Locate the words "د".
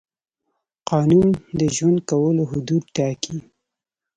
1.59-1.61